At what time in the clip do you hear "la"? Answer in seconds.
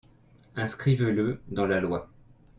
1.67-1.79